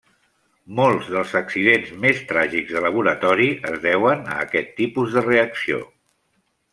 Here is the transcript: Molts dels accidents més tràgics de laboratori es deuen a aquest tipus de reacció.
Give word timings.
Molts 0.77 1.09
dels 1.15 1.33
accidents 1.39 1.91
més 2.07 2.23
tràgics 2.31 2.73
de 2.77 2.81
laboratori 2.87 3.49
es 3.73 3.77
deuen 3.87 4.25
a 4.37 4.39
aquest 4.49 4.73
tipus 4.81 5.13
de 5.19 5.25
reacció. 5.31 5.83